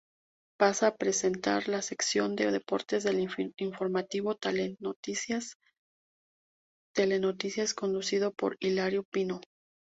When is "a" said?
0.87-0.95